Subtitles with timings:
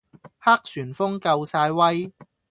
[0.39, 2.11] 黑旋風夠晒威